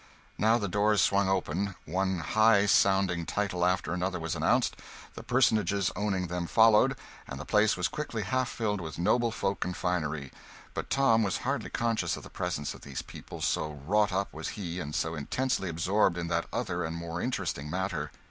[0.39, 4.77] Now the doors swung open; one high sounding title after another was announced,
[5.13, 9.63] the personages owning them followed, and the place was quickly half filled with noble folk
[9.63, 10.31] and finery.
[10.73, 14.47] But Tom was hardly conscious of the presence of these people, so wrought up was
[14.57, 18.09] he and so intensely absorbed in that other and more interesting matter.